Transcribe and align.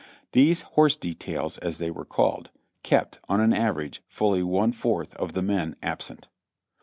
These 0.31 0.61
"horse 0.73 0.95
details," 0.95 1.59
as 1.59 1.77
they 1.77 1.91
were 1.91 2.05
called, 2.05 2.49
kept, 2.81 3.19
on 3.29 3.39
an 3.39 3.53
average, 3.53 4.01
fully 4.07 4.41
one 4.41 4.71
fourth 4.71 5.13
of 5.17 5.33
the 5.33 5.43
men 5.43 5.75
absent. 5.83 6.27